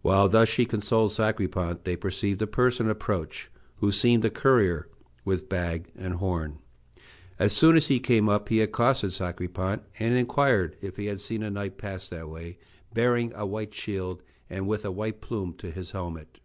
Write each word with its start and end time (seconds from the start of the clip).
While 0.00 0.26
she 0.46 0.64
thus 0.64 0.70
consoled 0.70 1.12
Sacripant 1.12 1.84
they 1.84 1.94
perceived 1.94 2.40
a 2.40 2.46
person 2.46 2.88
approach, 2.88 3.50
who 3.76 3.92
seemed 3.92 4.24
a 4.24 4.30
courier, 4.30 4.88
with 5.22 5.50
bag 5.50 5.90
and 5.94 6.14
horn. 6.14 6.60
As 7.38 7.52
soon 7.52 7.76
as 7.76 7.88
he 7.88 8.00
came 8.00 8.26
up, 8.26 8.48
he 8.48 8.62
accosted 8.62 9.12
Sacripant, 9.12 9.82
and 9.98 10.14
inquired 10.14 10.78
if 10.80 10.96
he 10.96 11.04
had 11.08 11.20
seen 11.20 11.42
a 11.42 11.50
knight 11.50 11.76
pass 11.76 12.08
that 12.08 12.30
way, 12.30 12.56
bearing 12.94 13.34
a 13.34 13.44
white 13.44 13.74
shield 13.74 14.22
and 14.48 14.66
with 14.66 14.82
a 14.86 14.90
white 14.90 15.20
plume 15.20 15.52
to 15.58 15.70
his 15.70 15.90
helmet. 15.90 16.40